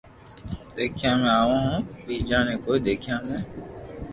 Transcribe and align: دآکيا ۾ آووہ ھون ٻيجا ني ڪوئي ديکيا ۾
دآکيا 0.75 1.11
۾ 1.23 1.27
آووہ 1.39 1.59
ھون 1.65 1.79
ٻيجا 2.05 2.39
ني 2.47 2.55
ڪوئي 2.63 2.79
ديکيا 2.85 3.15
۾ 3.27 3.35